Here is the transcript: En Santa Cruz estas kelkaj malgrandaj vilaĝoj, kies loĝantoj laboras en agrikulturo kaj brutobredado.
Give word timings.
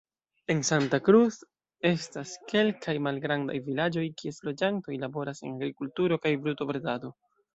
En 0.51 0.61
Santa 0.69 0.99
Cruz 1.07 1.35
estas 1.89 2.31
kelkaj 2.53 2.95
malgrandaj 3.09 3.59
vilaĝoj, 3.67 4.05
kies 4.23 4.43
loĝantoj 4.49 4.97
laboras 5.05 5.45
en 5.47 5.55
agrikulturo 5.59 6.19
kaj 6.27 6.33
brutobredado. 6.47 7.15